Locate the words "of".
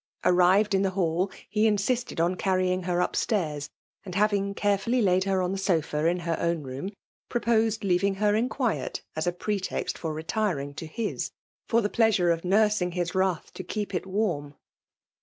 12.31-12.43